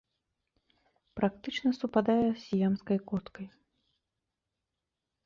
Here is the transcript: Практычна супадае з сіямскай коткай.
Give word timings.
Практычна 1.19 1.69
супадае 1.81 2.23
з 2.23 2.31
сіямскай 2.45 2.99
коткай. 3.13 3.47